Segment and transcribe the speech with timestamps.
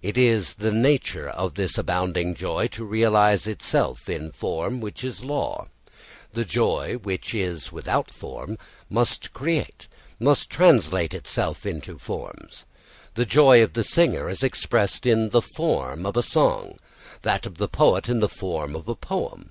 [0.00, 5.22] It is the nature of this abounding joy to realise itself in form which is
[5.22, 5.66] law.
[6.32, 8.56] The joy, which is without form,
[8.88, 9.86] must create,
[10.18, 12.64] must translate itself into forms.
[13.16, 16.78] The joy of the singer is expressed in the form of a song,
[17.20, 19.50] that of the poet in the form of a poem.